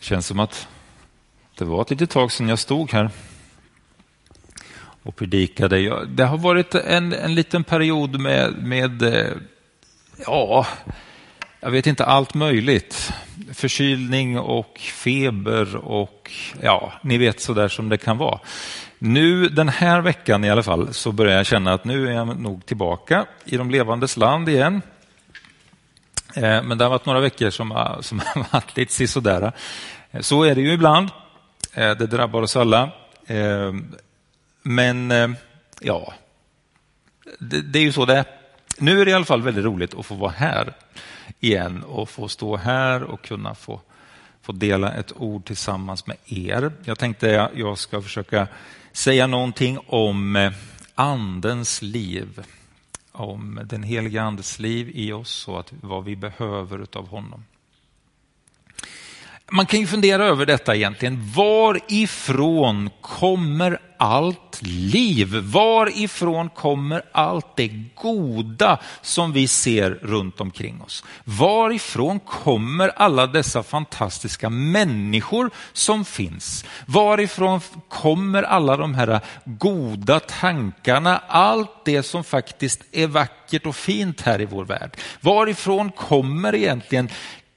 [0.00, 0.68] Känns som att
[1.58, 3.10] det var ett litet tag sedan jag stod här
[5.02, 6.06] och predikade.
[6.06, 9.32] Det har varit en, en liten period med, med, eh,
[10.26, 10.66] ja,
[11.60, 13.12] jag vet inte, allt möjligt.
[13.52, 16.30] Förkylning och feber och
[16.62, 18.40] ja, ni vet så där som det kan vara.
[18.98, 22.40] Nu den här veckan i alla fall så börjar jag känna att nu är jag
[22.40, 24.82] nog tillbaka i de levandes land igen.
[26.34, 29.52] Eh, men det har varit några veckor som har, som har varit lite sisådär.
[30.10, 31.08] Eh, så är det ju ibland.
[31.74, 32.90] Eh, det drabbar oss alla.
[34.62, 35.12] Men
[35.80, 36.14] ja,
[37.38, 38.24] det, det är ju så det är.
[38.78, 40.72] Nu är det i alla fall väldigt roligt att få vara här
[41.40, 43.80] igen och få stå här och kunna få,
[44.42, 46.72] få dela ett ord tillsammans med er.
[46.84, 48.48] Jag tänkte att jag ska försöka
[48.92, 50.52] säga någonting om
[50.94, 52.40] andens liv,
[53.20, 57.44] om den heliga andes liv i oss och att, vad vi behöver av honom.
[59.52, 61.32] Man kan ju fundera över detta egentligen.
[61.34, 65.34] Varifrån kommer allt liv?
[65.34, 71.04] Varifrån kommer allt det goda som vi ser runt omkring oss?
[71.24, 76.64] Varifrån kommer alla dessa fantastiska människor som finns?
[76.86, 81.22] Varifrån kommer alla de här goda tankarna?
[81.28, 84.96] Allt det som faktiskt är vackert och fint här i vår värld.
[85.20, 87.08] Varifrån kommer egentligen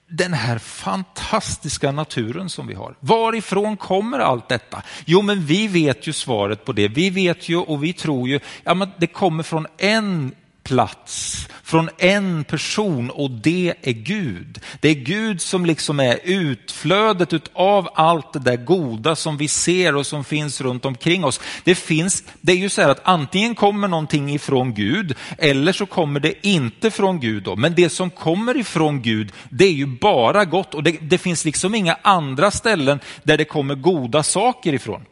[0.09, 2.96] den här fantastiska naturen som vi har.
[3.00, 4.84] Varifrån kommer allt detta?
[5.06, 6.88] Jo, men vi vet ju svaret på det.
[6.88, 11.90] Vi vet ju och vi tror ju, ja men det kommer från en plats från
[11.98, 14.60] en person och det är Gud.
[14.80, 19.96] Det är Gud som liksom är utflödet av allt det där goda som vi ser
[19.96, 21.40] och som finns runt omkring oss.
[21.64, 25.86] Det, finns, det är ju så här att antingen kommer någonting ifrån Gud eller så
[25.86, 27.44] kommer det inte från Gud.
[27.44, 27.56] Då.
[27.56, 31.46] Men det som kommer ifrån Gud det är ju bara gott och det, det finns
[31.46, 35.06] liksom inga andra ställen där det kommer goda saker ifrån.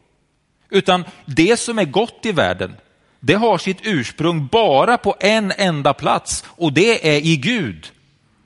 [0.70, 2.75] Utan det som är gott i världen,
[3.24, 7.92] det har sitt ursprung bara på en enda plats och det är i Gud.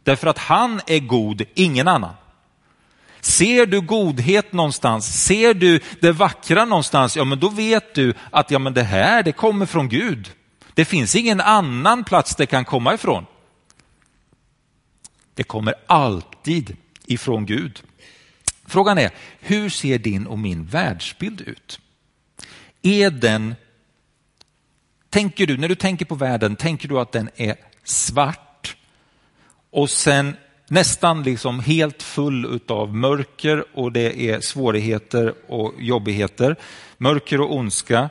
[0.03, 2.13] Därför att han är god, ingen annan.
[3.21, 8.51] Ser du godhet någonstans, ser du det vackra någonstans, ja men då vet du att
[8.51, 10.31] ja, men det här det kommer från Gud.
[10.73, 13.25] Det finns ingen annan plats det kan komma ifrån.
[15.33, 17.81] Det kommer alltid ifrån Gud.
[18.65, 21.79] Frågan är, hur ser din och min världsbild ut?
[22.81, 23.55] Är den
[25.15, 28.77] Tänker du, när du tänker på världen, tänker du att den är svart
[29.71, 30.35] och sen
[30.67, 36.55] nästan liksom helt full av mörker och det är svårigheter och jobbigheter,
[36.97, 38.09] mörker och ondska.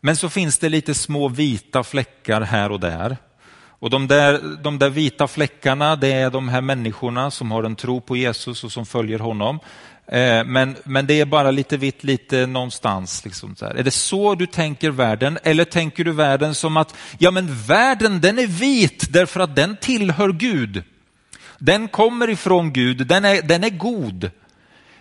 [0.00, 3.16] Men så finns det lite små vita fläckar här och där.
[3.84, 7.76] Och de där, de där vita fläckarna, det är de här människorna som har en
[7.76, 9.60] tro på Jesus och som följer honom.
[10.06, 13.24] Eh, men, men det är bara lite vitt lite någonstans.
[13.24, 13.74] Liksom så här.
[13.74, 15.38] Är det så du tänker världen?
[15.42, 19.76] Eller tänker du världen som att ja men världen den är vit därför att den
[19.76, 20.82] tillhör Gud.
[21.58, 24.30] Den kommer ifrån Gud, den är, den är god.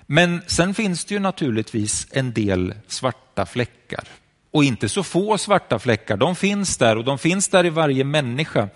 [0.06, 4.04] Men sen finns det ju naturligtvis en del svarta fläckar.
[4.54, 8.04] Och inte så få svarta fläckar, de finns där och de finns där i varje
[8.04, 8.70] människa.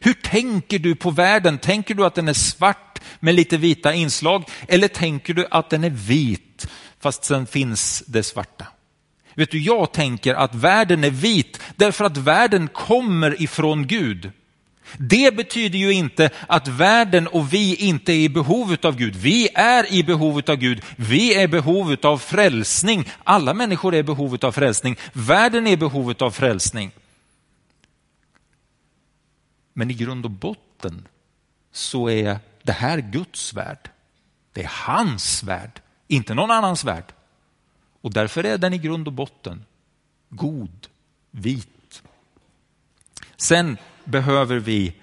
[0.00, 1.58] Hur tänker du på världen?
[1.58, 5.84] Tänker du att den är svart med lite vita inslag eller tänker du att den
[5.84, 6.68] är vit
[7.00, 8.66] fast sen finns det svarta?
[9.34, 14.30] Vet du, jag tänker att världen är vit därför att världen kommer ifrån Gud.
[14.98, 19.16] Det betyder ju inte att världen och vi inte är i behov av Gud.
[19.16, 20.82] Vi är i behov av Gud.
[20.96, 23.08] Vi är i behov av frälsning.
[23.24, 24.96] Alla människor är i behov av frälsning.
[25.12, 26.90] Världen är i behov av frälsning.
[29.72, 31.08] Men i grund och botten
[31.72, 33.90] så är det här Guds värld.
[34.52, 37.12] Det är hans värld, inte någon annans värld.
[38.00, 39.64] Och därför är den i grund och botten
[40.28, 40.86] god,
[41.30, 42.02] vit.
[43.36, 44.94] Sen behöver vi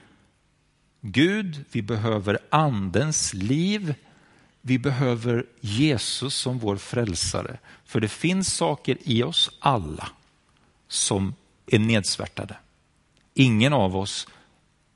[1.02, 3.94] Gud, vi behöver andens liv,
[4.62, 7.57] vi behöver Jesus som vår frälsare.
[7.86, 10.10] För det finns saker i oss alla
[10.88, 11.34] som
[11.68, 12.56] är nedsvärtade.
[13.34, 14.28] Ingen av oss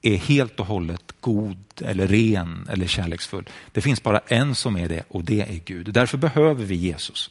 [0.01, 3.49] är helt och hållet god eller ren eller kärleksfull.
[3.71, 5.93] Det finns bara en som är det och det är Gud.
[5.93, 7.29] Därför behöver vi Jesus.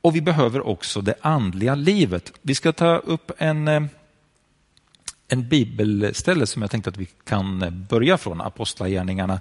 [0.00, 2.32] Och vi behöver också det andliga livet.
[2.42, 3.82] Vi ska ta upp en, eh,
[5.32, 9.40] en bibelställe som jag tänkte att vi kan börja från, Apostlagärningarna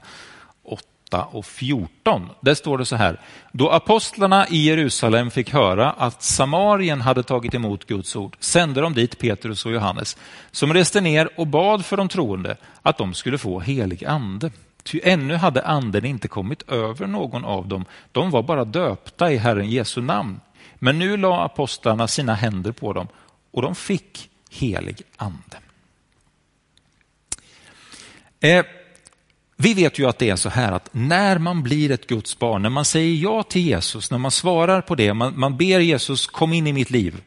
[1.10, 2.30] 8 och 14.
[2.42, 3.20] Där står det så här.
[3.52, 8.94] Då apostlarna i Jerusalem fick höra att Samarien hade tagit emot Guds ord sände de
[8.94, 10.18] dit Petrus och Johannes
[10.52, 14.52] som reste ner och bad för de troende att de skulle få helig ande.
[14.84, 17.86] Ty ännu hade anden inte kommit över någon av dem.
[18.12, 20.40] De var bara döpta i Herren Jesu namn.
[20.76, 23.08] Men nu la apostlarna sina händer på dem
[23.52, 25.58] och de fick helig ande.
[28.40, 28.66] Eh,
[29.58, 32.62] vi vet ju att det är så här att när man blir ett Guds barn,
[32.62, 36.28] när man säger ja till Jesus, när man svarar på det, man, man ber Jesus
[36.28, 37.22] kom in i mitt liv,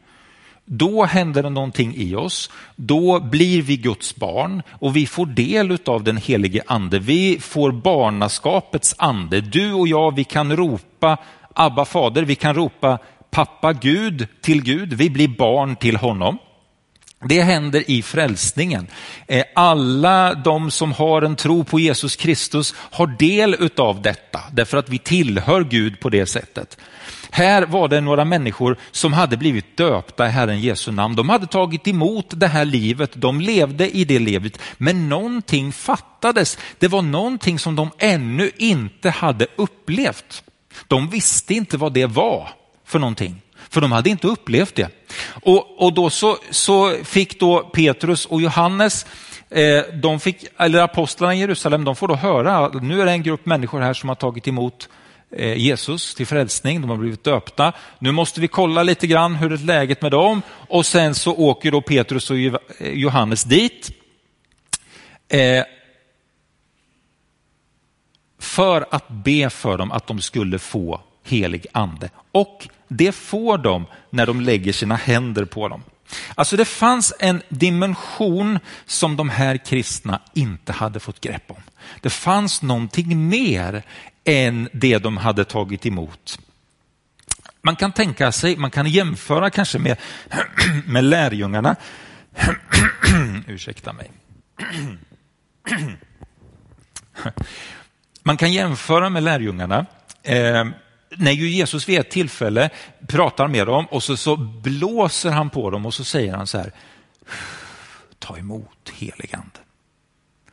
[0.64, 2.50] då händer det någonting i oss.
[2.76, 6.98] Då blir vi Guds barn och vi får del av den helige ande.
[6.98, 9.40] Vi får barnaskapets ande.
[9.40, 11.18] Du och jag, vi kan ropa
[11.54, 12.98] Abba fader, vi kan ropa
[13.30, 14.92] pappa Gud till Gud.
[14.92, 16.38] Vi blir barn till honom.
[17.28, 18.86] Det händer i frälsningen.
[19.26, 24.76] Eh, alla de som har en tro på Jesus Kristus har del av detta, därför
[24.76, 26.78] att vi tillhör Gud på det sättet.
[27.30, 31.16] Här var det några människor som hade blivit döpta i Herren Jesu namn.
[31.16, 36.58] De hade tagit emot det här livet, de levde i det livet, men någonting fattades.
[36.78, 40.42] Det var någonting som de ännu inte hade upplevt.
[40.88, 42.48] De visste inte vad det var
[42.84, 43.42] för någonting.
[43.72, 44.88] För de hade inte upplevt det.
[45.42, 49.06] Och, och då så, så fick då Petrus och Johannes
[49.50, 53.12] eh, de fick, eller apostlarna i Jerusalem, de får då höra att nu är det
[53.12, 54.88] en grupp människor här som har tagit emot
[55.36, 57.72] eh, Jesus till frälsning, de har blivit döpta.
[57.98, 61.70] Nu måste vi kolla lite grann hur är läget med dem och sen så åker
[61.70, 63.90] då Petrus och eh, Johannes dit.
[65.28, 65.64] Eh,
[68.38, 72.10] för att be för dem att de skulle få helig ande.
[72.32, 75.82] Och det får de när de lägger sina händer på dem.
[76.34, 81.62] Alltså det fanns en dimension som de här kristna inte hade fått grepp om.
[82.00, 83.82] Det fanns någonting mer
[84.24, 86.38] än det de hade tagit emot.
[87.62, 89.96] Man kan tänka sig, man kan jämföra kanske med,
[90.86, 91.76] med lärjungarna.
[93.46, 94.10] Ursäkta mig.
[98.22, 99.86] Man kan jämföra med lärjungarna.
[100.22, 100.64] Eh,
[101.16, 102.70] när ju Jesus vid ett tillfälle
[103.08, 106.58] pratar med dem och så, så blåser han på dem och så säger han så
[106.58, 106.72] här,
[108.18, 109.58] ta emot heligande.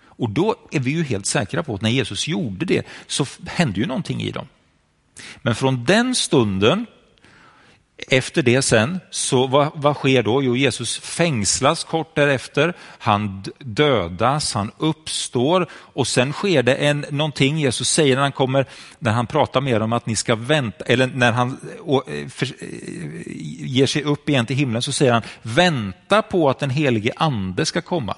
[0.03, 3.79] Och då är vi ju helt säkra på att när Jesus gjorde det så hände
[3.79, 4.47] ju någonting i dem.
[5.41, 6.85] Men från den stunden
[8.07, 10.43] efter det sen, så vad, vad, sker då?
[10.43, 17.57] Jo, Jesus fängslas kort därefter, han dödas, han uppstår och sen sker det en, någonting
[17.57, 18.65] Jesus säger när han kommer,
[18.99, 22.45] när han pratar med dem att ni ska vänta, eller när han och, eh, för,
[22.45, 22.51] eh,
[23.65, 27.65] ger sig upp igen till himlen så säger han vänta på att den helige ande
[27.65, 28.15] ska komma.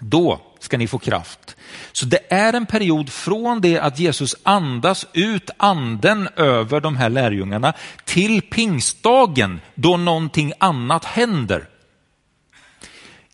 [0.00, 1.56] Då ska ni få kraft.
[1.92, 7.10] Så det är en period från det att Jesus andas ut anden över de här
[7.10, 7.72] lärjungarna
[8.04, 11.68] till pingstdagen då någonting annat händer.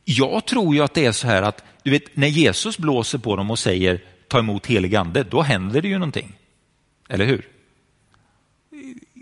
[0.05, 3.37] Jag tror ju att det är så här att du vet, när Jesus blåser på
[3.37, 6.32] dem och säger ta emot helig ande, då händer det ju någonting.
[7.08, 7.55] Eller hur?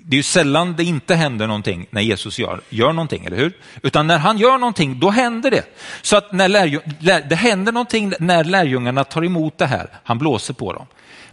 [0.06, 3.52] Det är ju sällan det inte händer någonting när Jesus gör, gör någonting, eller hur?
[3.82, 5.64] Utan när han gör någonting, då händer det.
[6.02, 10.54] Så att när lärjung, det händer någonting när lärjungarna tar emot det här, han blåser
[10.54, 10.86] på dem.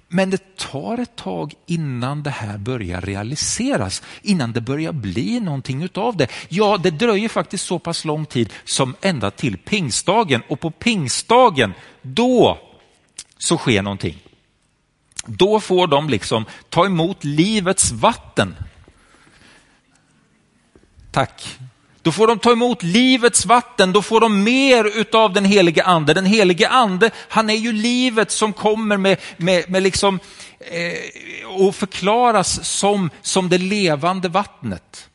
[0.07, 5.83] Men det tar ett tag innan det här börjar realiseras, innan det börjar bli någonting
[5.83, 6.27] utav det.
[6.49, 11.73] Ja, det dröjer faktiskt så pass lång tid som ända till pingstdagen och på pingstdagen,
[12.01, 12.59] då
[13.37, 14.20] så sker någonting.
[15.25, 18.55] Då får de liksom ta emot livets vatten.
[21.11, 21.59] Tack.
[22.01, 26.13] Då får de ta emot livets vatten, då får de mer utav den helige ande.
[26.13, 30.19] Den helige ande, han är ju livet som kommer med, med, med liksom,
[30.59, 35.10] eh, och förklaras som, som det levande vattnet.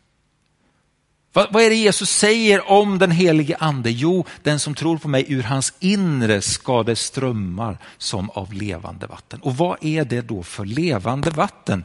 [1.37, 3.90] Vad, vad är det Jesus säger om den helige ande?
[3.90, 9.07] Jo, den som tror på mig, ur hans inre ska det strömmar som av levande
[9.07, 9.40] vatten.
[9.40, 11.85] Och vad är det då för levande vatten?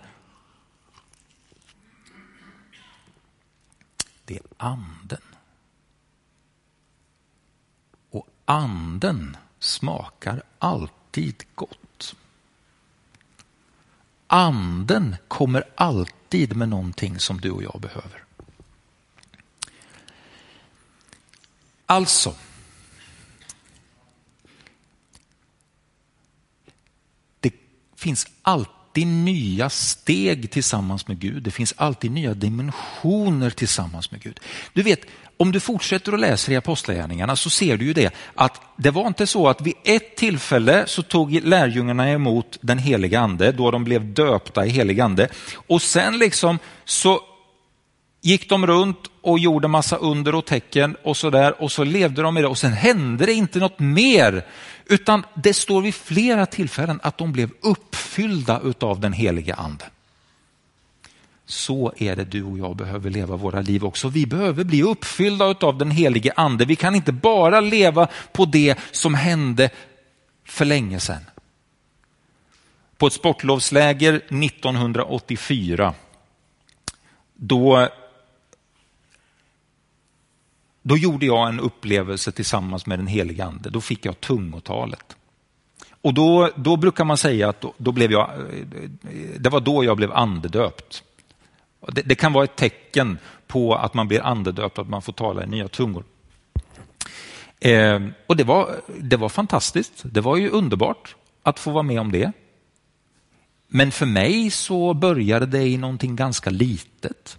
[4.26, 5.22] Det är anden.
[8.12, 12.16] Och anden smakar alltid gott.
[14.28, 18.24] Anden kommer alltid med någonting som du och jag behöver.
[21.92, 22.34] Alltså,
[27.40, 27.54] det
[27.96, 31.44] finns alltid nya steg tillsammans med Gud.
[31.44, 34.40] Det finns alltid nya dimensioner tillsammans med Gud.
[34.74, 35.00] Du vet,
[35.38, 39.08] om du fortsätter att läsa i Apostlagärningarna så ser du ju det att det var
[39.08, 43.84] inte så att vid ett tillfälle så tog lärjungarna emot den heliga ande då de
[43.84, 47.20] blev döpta i helig ande och sen liksom så
[48.22, 52.22] gick de runt och gjorde massa under och tecken och så där och så levde
[52.22, 54.46] de i det och sen hände det inte något mer.
[54.86, 59.86] Utan det står vid flera tillfällen att de blev uppfyllda av den heliga ande.
[61.46, 64.10] Så är det du och jag behöver leva våra liv också.
[64.10, 66.66] Vi behöver bli uppfyllda av den helige ande.
[66.66, 69.70] Vi kan inte bara leva på det som hände
[70.46, 71.22] för länge sedan.
[72.98, 75.94] På ett sportlovsläger 1984,
[77.36, 77.88] då,
[80.82, 83.70] då gjorde jag en upplevelse tillsammans med den helige ande.
[83.70, 85.16] Då fick jag tungotalet.
[86.02, 88.68] Och då, då brukar man säga att då, då blev jag, eh,
[89.40, 91.04] det var då jag blev andedöpt.
[91.88, 95.44] Det, det, kan vara ett tecken på att man blir andedöpt, att man får tala
[95.44, 96.04] i nya tungor.
[97.60, 100.04] Eh, och det var, det var fantastiskt.
[100.04, 102.32] Det var ju underbart att få vara med om det.
[103.68, 107.38] Men för mig så började det i någonting ganska litet.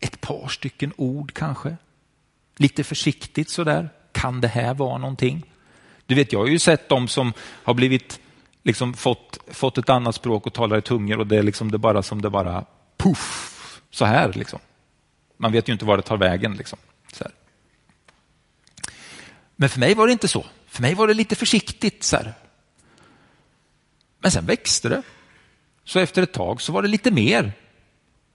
[0.00, 1.76] Ett par stycken ord kanske.
[2.60, 3.88] Lite försiktigt sådär.
[4.12, 5.52] Kan det här vara någonting?
[6.06, 8.20] Du vet, jag har ju sett de som har blivit,
[8.62, 11.78] liksom fått, fått ett annat språk och talar i tungor och det är liksom det
[11.78, 12.64] bara som det bara
[12.96, 14.58] puff, så här liksom.
[15.36, 16.78] Man vet ju inte var det tar vägen liksom.
[19.56, 20.46] Men för mig var det inte så.
[20.66, 22.34] För mig var det lite försiktigt så här.
[24.18, 25.02] Men sen växte det.
[25.84, 27.52] Så efter ett tag så var det lite mer.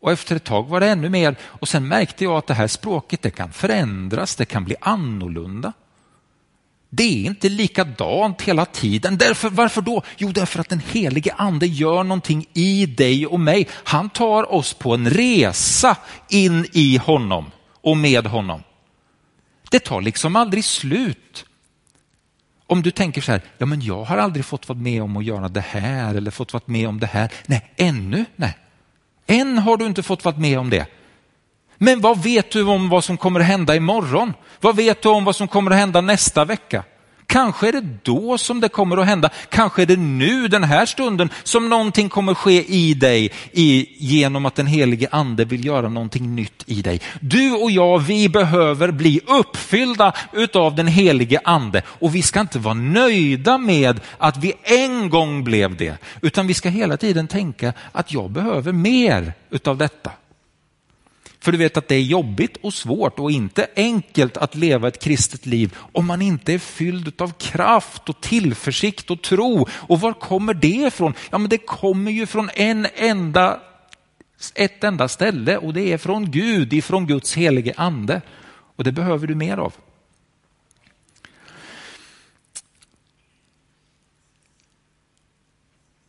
[0.05, 1.35] Och efter ett tag var det ännu mer.
[1.41, 5.73] Och sen märkte jag att det här språket det kan förändras, det kan bli annorlunda.
[6.89, 9.17] Det är inte likadant hela tiden.
[9.17, 10.03] Därför, varför då?
[10.17, 13.67] Jo, därför att den helige ande gör någonting i dig och mig.
[13.83, 15.97] Han tar oss på en resa
[16.29, 18.63] in i honom och med honom.
[19.71, 21.45] Det tar liksom aldrig slut.
[22.67, 25.25] Om du tänker så här, ja men jag har aldrig fått vara med om att
[25.25, 27.31] göra det här eller fått vara med om det här.
[27.45, 28.57] Nej, ännu nej.
[29.27, 30.87] Än har du inte fått vara med om det.
[31.77, 34.33] Men vad vet du om vad som kommer att hända imorgon?
[34.61, 36.83] Vad vet du om vad som kommer att hända nästa vecka?
[37.27, 39.29] Kanske är det då som det kommer att hända.
[39.49, 44.45] Kanske är det nu, den här stunden, som någonting kommer ske i dig i, genom
[44.45, 47.01] att den helige ande vill göra någonting nytt i dig.
[47.19, 52.59] Du och jag, vi behöver bli uppfyllda utav den helige ande och vi ska inte
[52.59, 57.73] vara nöjda med att vi en gång blev det, utan vi ska hela tiden tänka
[57.91, 60.11] att jag behöver mer utav detta.
[61.45, 64.99] För du vet att det är jobbigt och svårt och inte enkelt att leva ett
[64.99, 69.67] kristet liv om man inte är fylld av kraft och tillförsikt och tro.
[69.71, 71.13] Och var kommer det ifrån?
[71.31, 73.61] Ja, men det kommer ju från en enda,
[74.55, 78.21] ett enda ställe och det är från Gud, ifrån Guds helige ande.
[78.75, 79.73] Och det behöver du mer av.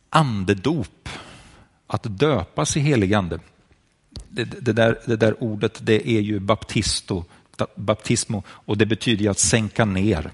[0.09, 1.09] Andedop,
[1.87, 3.39] att döpas i helig ande
[4.29, 7.23] det, det, där, det där ordet det är ju baptisto,
[7.75, 10.31] baptismo och det betyder ju att sänka ner.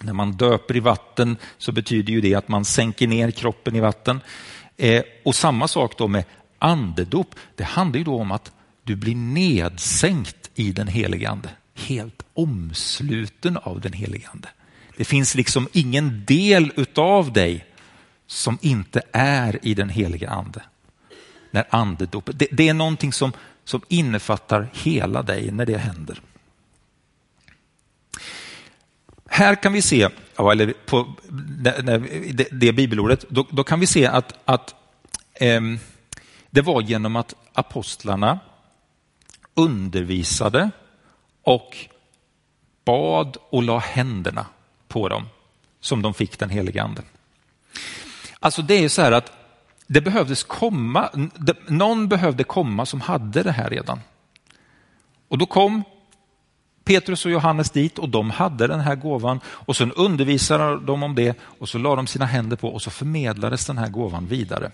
[0.00, 3.80] När man döper i vatten så betyder ju det att man sänker ner kroppen i
[3.80, 4.20] vatten.
[4.76, 6.24] Eh, och samma sak då med
[6.58, 7.34] andedop.
[7.54, 11.48] Det handlar ju då om att du blir nedsänkt i den helige ande.
[11.74, 14.48] Helt omsluten av den helige ande.
[14.96, 17.64] Det finns liksom ingen del utav dig
[18.26, 20.62] som inte är i den helige ande
[21.54, 23.32] när andedopet, det, det är någonting som,
[23.64, 26.20] som innefattar hela dig när det händer.
[29.26, 30.08] Här kan vi se,
[30.38, 31.14] eller på
[32.32, 34.74] det, det bibelordet, då, då, kan vi se att, att
[35.34, 35.60] eh,
[36.50, 38.38] det var genom att apostlarna
[39.54, 40.70] undervisade
[41.42, 41.76] och
[42.84, 44.46] bad och la händerna
[44.88, 45.28] på dem
[45.80, 47.04] som de fick den helige anden.
[48.40, 49.43] Alltså det är så här att
[49.86, 51.10] det behövdes komma,
[51.68, 54.00] någon behövde komma som hade det här redan.
[55.28, 55.82] Och då kom
[56.84, 61.14] Petrus och Johannes dit och de hade den här gåvan och sen undervisade de om
[61.14, 64.70] det och så la de sina händer på och så förmedlades den här gåvan vidare.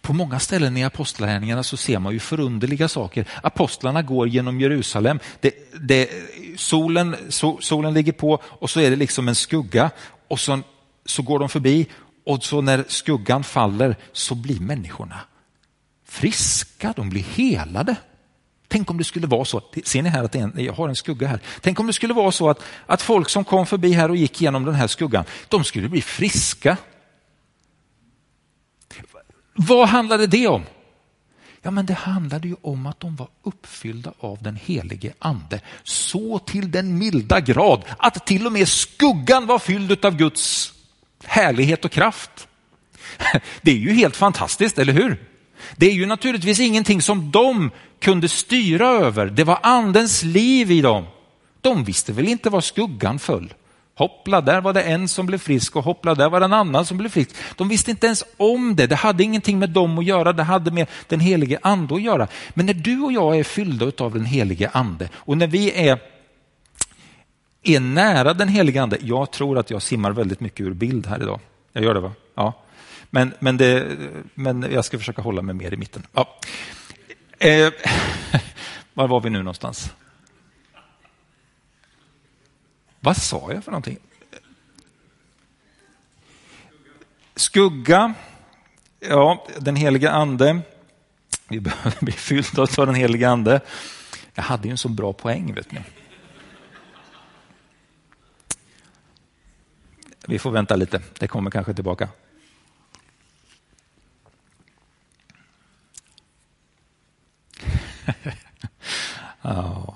[0.00, 3.28] På många ställen i apostlagärningarna så ser man ju förunderliga saker.
[3.42, 6.10] Apostlarna går genom Jerusalem, det, det,
[6.56, 9.90] solen, so, solen ligger på och så är det liksom en skugga
[10.28, 10.60] och så,
[11.04, 11.86] så går de förbi
[12.26, 15.20] och så när skuggan faller så blir människorna
[16.06, 17.96] friska, de blir helade.
[18.68, 21.28] Tänk om det skulle vara så, ser ni här att en, jag har en skugga
[21.28, 21.40] här.
[21.60, 24.42] Tänk om det skulle vara så att, att folk som kom förbi här och gick
[24.42, 26.76] igenom den här skuggan, de skulle bli friska.
[29.54, 30.62] Vad handlade det om?
[31.62, 36.38] Ja, men det handlade ju om att de var uppfyllda av den helige ande så
[36.38, 40.75] till den milda grad att till och med skuggan var fylld av Guds
[41.26, 42.48] härlighet och kraft.
[43.62, 45.16] Det är ju helt fantastiskt, eller hur?
[45.76, 49.26] Det är ju naturligtvis ingenting som de kunde styra över.
[49.26, 51.04] Det var andens liv i dem.
[51.60, 53.54] De visste väl inte var skuggan föll.
[53.98, 56.86] Hoppla, där var det en som blev frisk och hoppla, där var det en annan
[56.86, 57.30] som blev frisk.
[57.56, 58.86] De visste inte ens om det.
[58.86, 60.32] Det hade ingenting med dem att göra.
[60.32, 62.28] Det hade med den helige ande att göra.
[62.54, 65.98] Men när du och jag är fyllda av den helige ande och när vi är,
[67.68, 68.98] är nära den helige ande.
[69.00, 71.40] Jag tror att jag simmar väldigt mycket ur bild här idag.
[71.72, 72.12] Jag gör det va?
[72.34, 72.52] Ja.
[73.10, 73.96] Men, men, det,
[74.34, 76.06] men jag ska försöka hålla mig mer i mitten.
[76.12, 76.38] Ja.
[77.38, 77.72] Eh,
[78.94, 79.92] var var vi nu någonstans?
[83.00, 83.98] Vad sa jag för någonting?
[87.36, 88.14] Skugga,
[89.00, 90.60] ja, den heliga ande.
[91.48, 93.60] Vi behöver bli fyllda av den heliga ande.
[94.34, 95.80] Jag hade ju en så bra poäng, vet ni.
[100.28, 102.08] Vi får vänta lite, det kommer kanske tillbaka.
[109.42, 109.94] oh.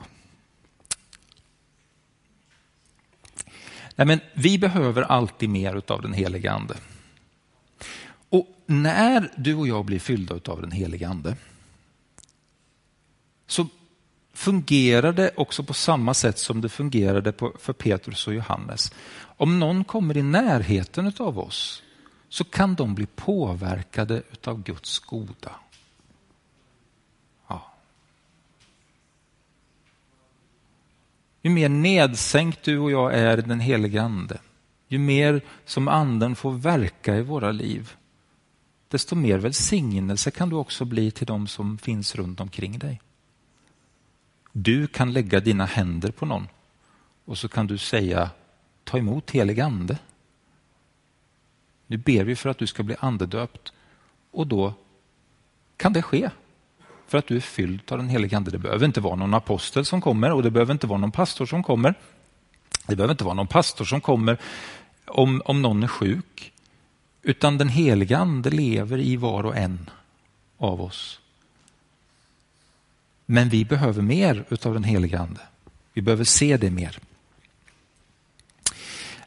[3.96, 6.76] Nej, men vi behöver alltid mer av den helige ande.
[8.28, 11.36] Och när du och jag blir fyllda av den helige ande
[13.46, 13.66] så
[14.32, 18.92] fungerade också på samma sätt som det fungerade för Petrus och Johannes.
[19.22, 21.82] Om någon kommer i närheten av oss
[22.28, 25.54] så kan de bli påverkade av Guds goda.
[27.48, 27.72] Ja.
[31.42, 34.40] Ju mer nedsänkt du och jag är i den helige ande,
[34.88, 37.92] ju mer som anden får verka i våra liv,
[38.88, 43.00] desto mer välsignelse kan du också bli till de som finns runt omkring dig.
[44.52, 46.48] Du kan lägga dina händer på någon
[47.24, 48.30] och så kan du säga
[48.84, 49.98] ta emot helig ande.
[51.86, 53.72] Nu ber vi för att du ska bli andedöpt
[54.30, 54.74] och då
[55.76, 56.30] kan det ske
[57.10, 58.50] för att du är fylld av den helige Ande.
[58.50, 61.46] Det behöver inte vara någon apostel som kommer och det behöver inte vara någon pastor
[61.46, 61.94] som kommer.
[62.86, 64.38] Det behöver inte vara någon pastor som kommer
[65.06, 66.52] om, om någon är sjuk.
[67.22, 69.90] Utan den heliga Ande lever i var och en
[70.58, 71.20] av oss.
[73.32, 75.40] Men vi behöver mer av den helige Ande.
[75.92, 76.98] Vi behöver se det mer.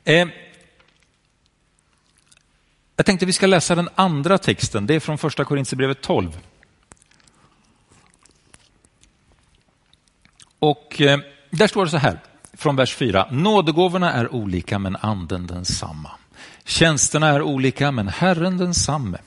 [0.04, 0.28] Eh,
[2.96, 4.88] jag tänkte vi ska läsa den andra texten.
[4.88, 6.40] Det är från första Korintierbrevet 12.
[10.60, 12.20] Och eh, där står det så här
[12.54, 13.28] från vers 4.
[13.32, 16.12] Nådegåvorna är olika men anden densamma.
[16.64, 19.18] Tjänsterna är olika men Herren densamme.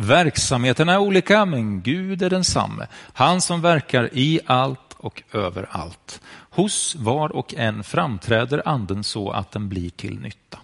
[0.00, 2.86] Verksamheterna är olika men Gud är densamme.
[3.12, 6.20] Han som verkar i allt och överallt.
[6.50, 10.58] Hos var och en framträder anden så att den blir till nytta.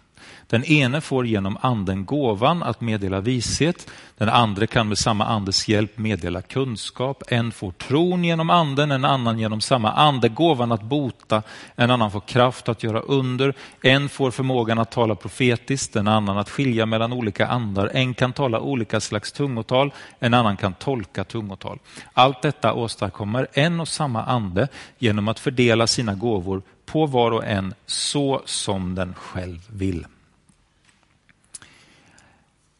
[0.49, 5.69] Den ene får genom anden gåvan att meddela vishet, den andra kan med samma andes
[5.69, 7.23] hjälp meddela kunskap.
[7.29, 11.43] En får tron genom anden, en annan genom samma ande gåvan att bota,
[11.75, 13.55] en annan får kraft att göra under.
[13.83, 17.91] En får förmågan att tala profetiskt, en annan att skilja mellan olika andar.
[17.95, 21.79] En kan tala olika slags tungotal, en annan kan tolka tungotal.
[22.13, 27.45] Allt detta åstadkommer en och samma ande genom att fördela sina gåvor på var och
[27.45, 30.07] en så som den själv vill.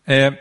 [0.07, 0.33] Eh,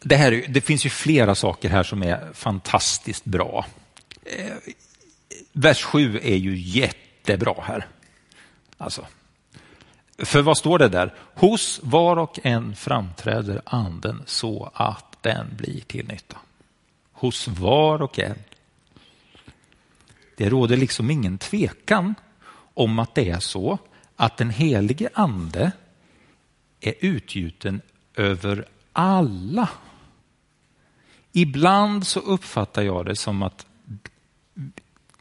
[0.00, 3.66] det, här, det finns ju flera saker här som är fantastiskt bra.
[4.24, 4.56] Eh,
[5.52, 7.86] vers 7 är ju jättebra här.
[8.78, 9.06] Alltså.
[10.18, 11.14] För vad står det där?
[11.34, 16.36] Hos var och en framträder anden så att den blir till nytta.
[17.12, 18.38] Hos var och en.
[20.36, 22.14] Det råder liksom ingen tvekan
[22.74, 23.78] om att det är så
[24.16, 25.72] att den helige ande
[26.80, 27.80] är utgjuten
[28.14, 29.68] över alla.
[31.32, 33.66] Ibland så uppfattar jag det som att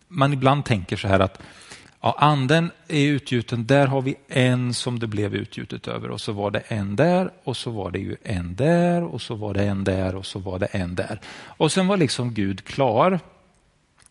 [0.08, 1.42] man ibland tänker så här att
[2.02, 6.32] ja, anden är utgjuten, där har vi en som det blev utgjutet över och så
[6.32, 9.64] var det en där och så var det ju en där och så var det
[9.64, 11.20] en där och så var det en där.
[11.30, 13.20] Och sen var liksom Gud klar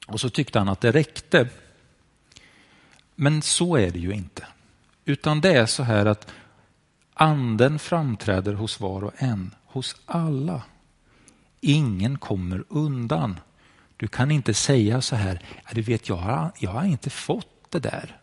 [0.07, 1.49] och så tyckte han att det räckte.
[3.15, 4.47] Men så är det ju inte.
[5.05, 6.33] Utan det är så här att
[7.21, 10.63] Anden framträder hos var och en, hos alla.
[11.61, 13.41] Ingen kommer undan.
[13.97, 17.79] Du kan inte säga så här, du vet jag har, jag har inte fått det
[17.79, 18.17] där.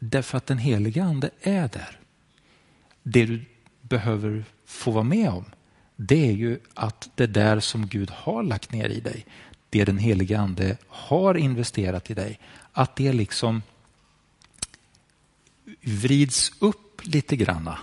[0.00, 2.00] Därför att den heliga ande är där.
[3.02, 3.44] Det du
[3.80, 5.44] behöver få vara med om,
[5.96, 9.26] det är ju att det där som Gud har lagt ner i dig,
[9.70, 12.40] det den heliga ande har investerat i dig,
[12.72, 13.62] att det liksom
[15.86, 17.78] vrids upp lite granna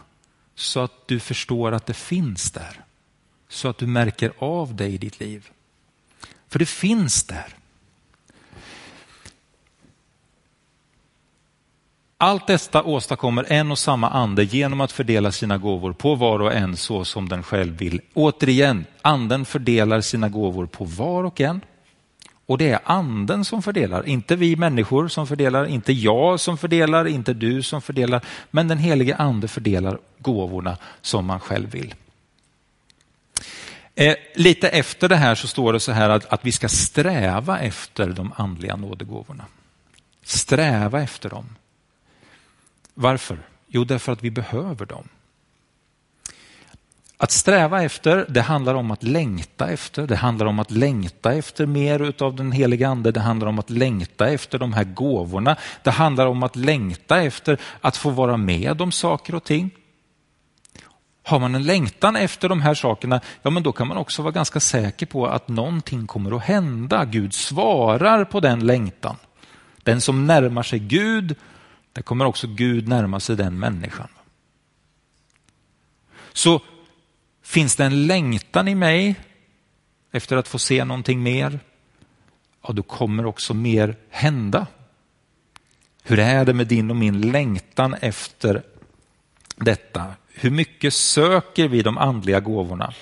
[0.56, 2.82] så att du förstår att det finns där.
[3.50, 5.50] Så att du märker av det i ditt liv.
[6.48, 7.56] För det finns där.
[12.18, 16.54] Allt detta åstadkommer en och samma ande genom att fördela sina gåvor på var och
[16.54, 18.02] en så som den själv vill.
[18.14, 21.62] Återigen, anden fördelar sina gåvor på var och en.
[22.46, 27.08] Och det är anden som fördelar, inte vi människor som fördelar, inte jag som fördelar,
[27.08, 31.96] inte du som fördelar, men den helige ande fördelar gåvorna som man själv vill.
[33.96, 37.60] Eh, lite efter det här så står det så här att, att vi ska sträva
[37.60, 39.46] efter de andliga nådegåvorna.
[40.24, 41.56] Sträva efter dem.
[42.94, 43.38] Varför?
[43.68, 45.08] Jo, därför att vi behöver dem.
[47.18, 50.08] Att sträva efter, det handlar om att längta efter.
[50.08, 53.12] Det handlar om att längta efter mer utav den heliga ande.
[53.12, 55.56] Det handlar om att längta efter de här gåvorna.
[55.84, 59.72] Det handlar om att längta efter att få vara med om saker och ting.
[61.26, 64.32] Har man en längtan efter de här sakerna, ja men då kan man också vara
[64.32, 67.06] ganska säker på att någonting kommer att hända.
[67.06, 69.16] Gud svarar på den längtan.
[69.84, 71.36] Den som närmar sig Gud,
[71.94, 74.08] där kommer också Gud närma sig den människan.
[76.34, 76.62] Så
[77.44, 79.16] finns det en längtan i mig
[80.12, 81.60] efter att få se någonting mer,
[82.68, 84.68] ja då kommer också mer hända.
[86.04, 88.64] Hur är det med din och min längtan efter
[89.56, 90.14] detta?
[90.28, 92.94] Hur mycket söker vi de andliga gåvorna?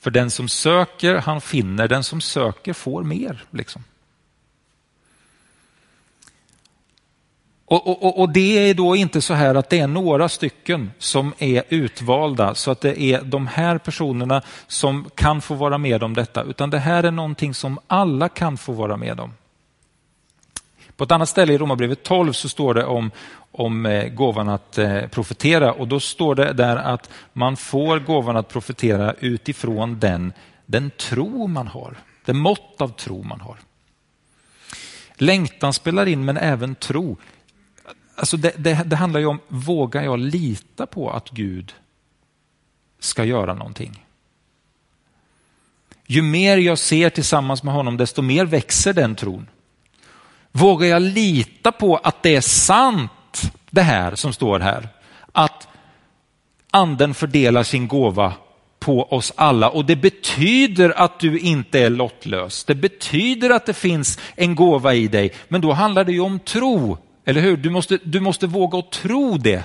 [0.00, 1.88] För den som söker, han finner.
[1.88, 3.44] Den som söker får mer.
[3.50, 3.84] Liksom.
[7.72, 11.34] Och, och, och, Det är då inte så här att det är några stycken som
[11.38, 16.14] är utvalda så att det är de här personerna som kan få vara med om
[16.14, 19.32] detta, utan det här är någonting som alla kan få vara med om.
[20.96, 23.10] På ett annat ställe i Romarbrevet 12 så står det om,
[23.52, 28.36] om eh, gåvan att eh, profetera och då står det där att man får gåvan
[28.36, 30.32] att profetera utifrån den,
[30.66, 33.56] den tro man har, det mått av tro man har.
[35.14, 37.16] Längtan spelar in men även tro.
[38.16, 41.74] Alltså det, det, det handlar ju om, vågar jag lita på att Gud
[42.98, 44.06] ska göra någonting?
[46.06, 49.48] Ju mer jag ser tillsammans med honom, desto mer växer den tron.
[50.52, 54.88] Vågar jag lita på att det är sant det här som står här?
[55.32, 55.68] Att
[56.70, 58.34] anden fördelar sin gåva
[58.78, 62.64] på oss alla och det betyder att du inte är lottlös.
[62.64, 66.38] Det betyder att det finns en gåva i dig, men då handlar det ju om
[66.38, 67.56] tro, eller hur?
[67.56, 69.64] Du måste, du måste våga och tro det,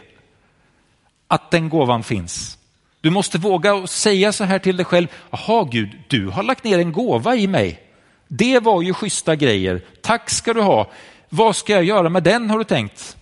[1.27, 2.57] att den gåvan finns.
[3.01, 6.79] Du måste våga säga så här till dig själv, jaha Gud, du har lagt ner
[6.79, 7.83] en gåva i mig.
[8.27, 9.81] Det var ju schyssta grejer.
[10.01, 10.91] Tack ska du ha.
[11.29, 13.17] Vad ska jag göra med den har du tänkt?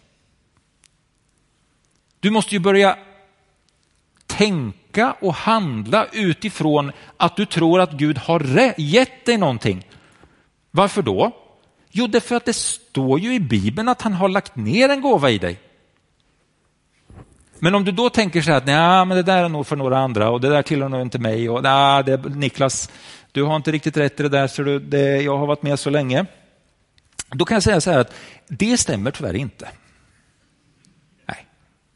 [2.19, 2.97] Du måste ju börja
[4.25, 9.87] tänka och handla utifrån att du tror att Gud har gett dig någonting.
[10.71, 11.44] Varför då?
[11.97, 15.29] Jo, därför att det står ju i Bibeln att han har lagt ner en gåva
[15.29, 15.59] i dig.
[17.59, 19.75] Men om du då tänker så här att nej, men det där är nog för
[19.75, 22.89] några andra och det där tillhör nog inte mig och nej, det, Niklas,
[23.31, 25.79] du har inte riktigt rätt i det där, så du, det, jag har varit med
[25.79, 26.25] så länge.
[27.29, 28.13] Då kan jag säga så här att
[28.47, 29.69] det stämmer tyvärr inte.
[31.25, 31.47] Nej.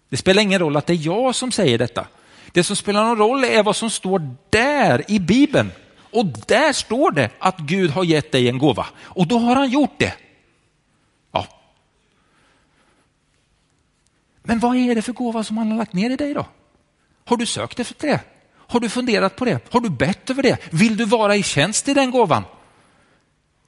[0.10, 2.08] Det spelar ingen roll att det är jag som säger detta.
[2.52, 5.72] Det som spelar någon roll är vad som står där i Bibeln.
[6.12, 8.88] Och där står det att Gud har gett dig en gåva.
[9.00, 10.14] Och då har han gjort det.
[11.32, 11.48] Ja.
[14.44, 16.46] Men vad är det för gåva som han har lagt ner i dig då?
[17.26, 18.20] Har du sökt efter det?
[18.56, 19.74] Har du funderat på det?
[19.74, 20.74] Har du bett över det?
[20.74, 22.44] Vill du vara i tjänst i den gåvan?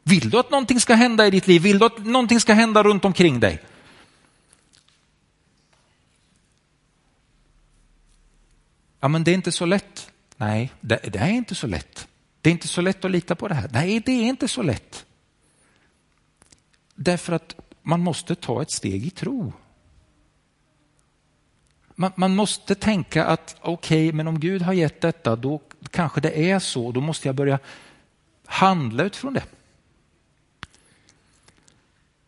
[0.04, 1.62] Vill du att någonting ska hända i ditt liv?
[1.62, 3.60] Vill du att någonting ska hända runt omkring dig?
[8.99, 10.12] Ja, men det är inte så lätt.
[10.38, 12.08] Nej, det, det är inte så lätt.
[12.41, 13.69] Det är inte så lätt att lita på det här.
[13.73, 15.06] Nej, det är inte så lätt.
[16.95, 19.54] Därför att man måste ta ett steg i tro.
[21.95, 26.21] Man, man måste tänka att okej, okay, men om Gud har gett detta, då kanske
[26.21, 26.91] det är så.
[26.91, 27.60] Då måste jag börja
[28.45, 29.43] handla utifrån det.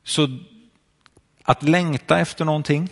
[0.04, 0.39] Så
[1.43, 2.89] att längta efter någonting,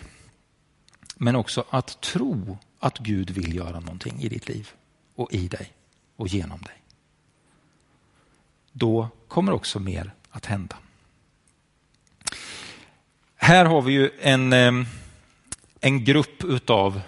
[1.15, 4.69] men också att tro att Gud vill göra någonting i ditt liv
[5.15, 5.71] och i dig
[6.15, 6.80] och genom dig.
[8.71, 10.75] Då kommer också mer att hända.
[13.35, 14.53] Här har vi ju en
[15.81, 17.01] en grupp utav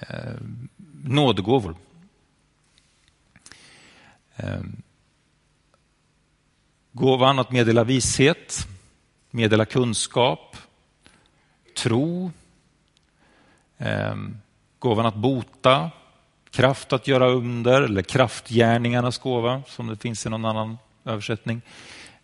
[0.00, 0.34] eh,
[1.04, 1.76] nådegåvor.
[4.36, 4.60] Eh,
[6.92, 8.66] gåvan att meddela vishet,
[9.30, 10.56] meddela kunskap,
[11.76, 12.30] tro,
[14.78, 15.90] gåvan att bota,
[16.50, 21.62] kraft att göra under eller kraftgärningarnas gåva som det finns i någon annan översättning.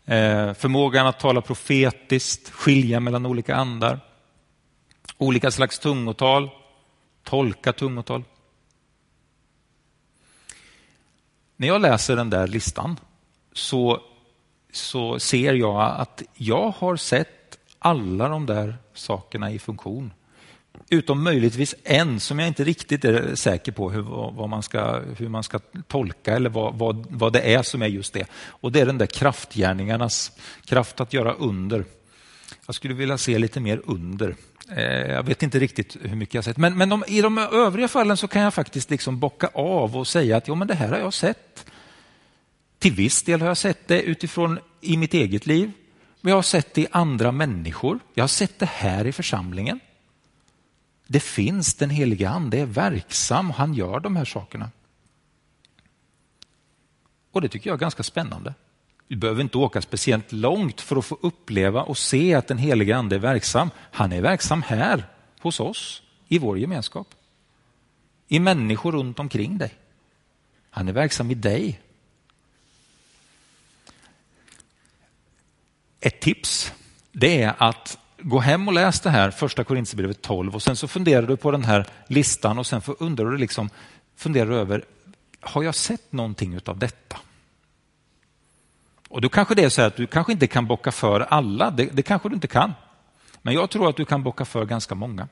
[0.05, 4.01] Eh, förmågan att tala profetiskt, skilja mellan olika andar.
[5.19, 6.51] Olika slags tungotal,
[7.23, 8.25] tolka tungotal.
[11.57, 13.01] När jag läser den där listan
[13.53, 14.01] så,
[14.73, 20.13] så ser jag att jag har sett alla de där sakerna i funktion.
[20.89, 25.29] Utom möjligtvis en som jag inte riktigt är säker på hur, vad man ska, hur
[25.29, 28.27] man ska tolka eller vad, vad, vad det är som är just det.
[28.47, 30.33] Och det är den där kraftgärningarnas
[30.65, 31.85] kraft att göra under.
[32.67, 34.37] Jag skulle vilja se lite mer under.
[34.77, 36.57] Eh, jag vet inte riktigt hur mycket jag sett.
[36.57, 40.07] Men, men de, i de övriga fallen så kan jag faktiskt liksom bocka av och
[40.07, 41.67] säga att jo, men det här har jag sett.
[42.79, 45.73] Till viss del har jag sett det utifrån i mitt eget liv.
[46.21, 47.99] Men jag har sett det i andra människor.
[48.15, 49.81] Jag har sett det här i församlingen.
[51.07, 54.71] Det finns, den heliga ande är verksam, han gör de här sakerna.
[57.31, 58.55] Och det tycker jag är ganska spännande.
[59.09, 62.97] Vi behöver inte åka speciellt långt för att få uppleva och se att den heliga
[62.97, 63.71] ande är verksam.
[63.77, 65.07] Han är verksam här
[65.41, 67.15] hos oss, i vår gemenskap.
[68.29, 69.75] I människor runt omkring dig.
[70.71, 71.81] Han är verksam i dig.
[76.01, 76.73] Ett tips
[77.13, 80.89] det är att gå hem och läs det här, första Korintierbrevet 12 och sen så
[80.89, 83.71] funderar du på den här listan och sen undrar du liksom,
[84.17, 84.85] funderar över,
[85.41, 87.17] har jag sett någonting av detta?
[89.09, 91.85] Och då kanske det är så att du kanske inte kan bocka för alla, det,
[91.93, 92.73] det kanske du inte kan.
[93.43, 95.29] Men jag tror att du kan bocka för ganska många.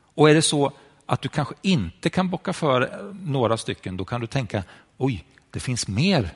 [0.00, 0.72] Och är det så
[1.06, 4.64] att du kanske inte kan bocka för några stycken, då kan du tänka,
[4.96, 6.30] oj, det finns mer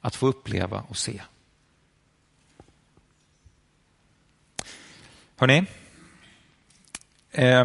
[0.00, 1.20] att få uppleva och se.
[5.36, 5.64] Hörrni,
[7.32, 7.64] eh,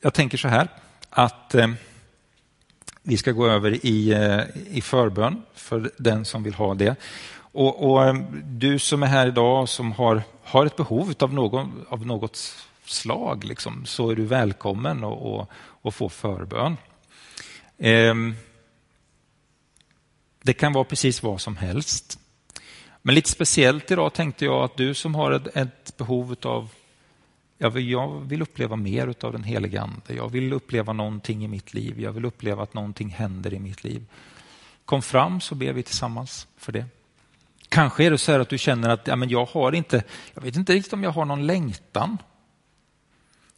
[0.00, 0.68] jag tänker så här
[1.10, 1.68] att eh,
[3.02, 4.40] vi ska gå över i, eh,
[4.76, 6.96] i förbön för den som vill ha det.
[7.36, 11.86] Och, och, ehm, Du som är här idag som har, har ett behov av, någon,
[11.88, 15.04] av något slag, liksom, så är du välkommen
[15.82, 16.76] att få förbön.
[17.76, 18.14] Eh,
[20.42, 22.18] det kan vara precis vad som helst.
[23.08, 26.70] Men lite speciellt idag tänkte jag att du som har ett, ett behov av
[27.58, 30.14] jag vill, jag vill uppleva mer av den helige Ande.
[30.14, 32.00] Jag vill uppleva någonting i mitt liv.
[32.00, 34.06] Jag vill uppleva att någonting händer i mitt liv.
[34.84, 36.84] Kom fram så ber vi tillsammans för det.
[37.68, 40.02] Kanske är det så att du känner att ja, men jag har inte,
[40.34, 42.18] jag vet inte riktigt om jag har någon längtan.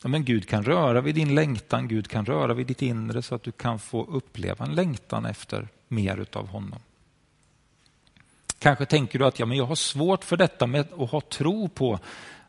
[0.02, 3.34] Ja, men Gud kan röra vid din längtan, Gud kan röra vid ditt inre så
[3.34, 6.80] att du kan få uppleva en längtan efter mer av honom.
[8.60, 11.68] Kanske tänker du att ja, men jag har svårt för detta med att ha tro
[11.68, 11.98] på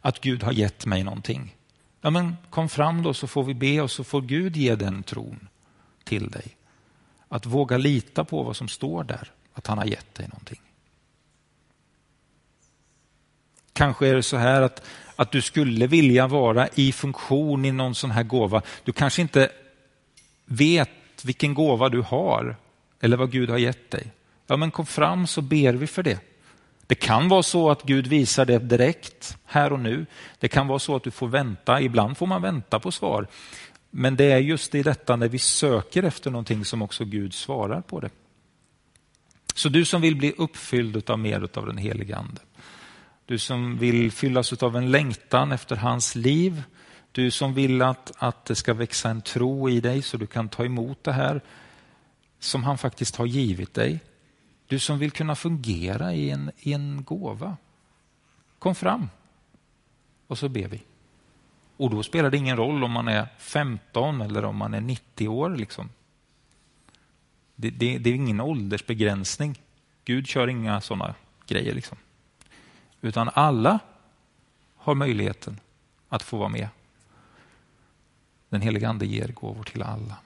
[0.02, 1.56] att Gud har gett mig någonting.
[2.02, 5.04] Ja, men kom fram då så får vi be och så får Gud ge den
[5.04, 5.47] tron
[6.04, 6.58] till dig.
[7.28, 10.62] Att våga lita på vad som står där, att han har gett dig någonting.
[13.74, 14.84] Kanske är det så här att,
[15.15, 18.62] att du skulle vilja vara i funktion i någon sån här gåva.
[18.84, 19.52] Du kanske inte
[20.45, 20.89] vet
[21.24, 22.56] vilken gåva du har
[23.00, 24.12] eller vad Gud har gett dig.
[24.52, 26.20] Ja, men kom fram så ber vi för det.
[26.88, 30.06] Det kan vara så att Gud visar det direkt här och nu.
[30.40, 31.82] Det kan vara så att du får vänta.
[31.82, 33.28] Ibland får man vänta på svar.
[33.90, 37.82] Men det är just i detta när vi söker efter någonting som också Gud svarar
[37.82, 38.10] på det.
[39.56, 42.42] Så du som vill bli uppfylld av mer av den helige Ande.
[43.26, 46.64] Du som vill fyllas av en längtan efter hans liv.
[47.12, 50.50] Du som vill att, att det ska växa en tro i dig så du kan
[50.50, 51.42] ta emot det här
[52.40, 54.00] som han faktiskt har givit dig.
[54.72, 57.58] Du som vill kunna fungera i en, i en gåva.
[58.60, 59.10] Kom fram.
[60.28, 60.84] Och så ber vi.
[61.78, 65.28] Och då spelar det ingen roll om man är 15 eller om man är 90
[65.28, 65.50] år.
[65.50, 65.90] Liksom.
[67.56, 69.62] Det, det, det är ingen åldersbegränsning.
[70.06, 71.16] Gud kör inga sådana
[71.48, 71.74] grejer.
[71.74, 71.98] Liksom.
[73.02, 73.80] Utan alla
[74.76, 75.60] har möjligheten
[76.10, 76.68] att få vara med.
[78.50, 80.18] Den heliga Ande ger gåvor till alla.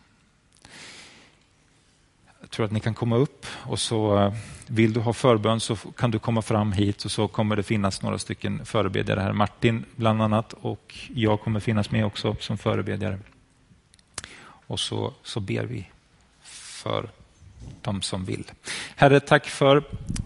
[2.46, 4.34] Jag tror att ni kan komma upp och så eh,
[4.68, 8.02] vill du ha förbön så kan du komma fram hit och så kommer det finnas
[8.02, 9.34] några stycken förebedjare här.
[9.34, 13.20] Martin bland annat och jag kommer finnas med också som förebedjare.
[14.68, 15.88] Och så, så ber vi
[16.84, 17.10] för
[17.82, 18.52] de som vill.
[18.96, 19.84] Herre, tack för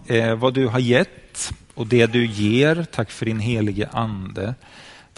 [0.08, 2.86] eh, vad du har gett och det du ger.
[2.92, 4.56] Tack för din helige Ande.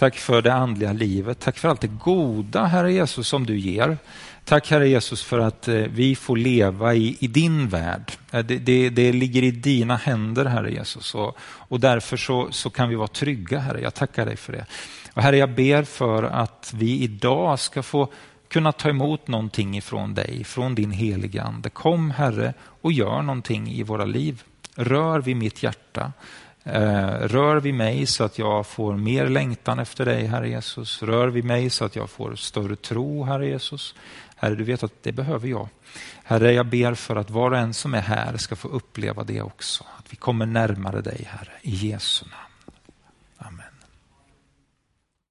[0.01, 1.39] Tack för det andliga livet.
[1.39, 3.97] Tack för allt det goda, Herre Jesus, som du ger.
[4.45, 8.11] Tack Herre Jesus för att eh, vi får leva i, i din värld.
[8.31, 12.69] Eh, det, det, det, ligger i dina händer Herre Jesus och, och därför så, så
[12.69, 13.81] kan vi vara trygga Herre.
[13.81, 14.65] Jag tackar dig för det.
[15.13, 18.11] Och Herre, jag ber för att vi idag ska få
[18.47, 21.69] kunna ta emot någonting ifrån dig, från din heliga Ande.
[21.69, 24.43] Kom Herre och gör någonting i våra liv.
[24.75, 26.11] Rör vid mitt hjärta.
[26.63, 31.03] Eh, rör vid mig så att jag får mer längtan efter dig, Herre Jesus.
[31.03, 33.95] Rör vid mig så att jag får större tro, Herre Jesus.
[34.35, 35.69] Herre, du vet att det behöver jag.
[36.23, 39.41] Herre, jag ber för att var och en som är här ska få uppleva det
[39.41, 39.83] också.
[39.97, 42.40] Att vi kommer närmare dig, Herre, i Jesu namn.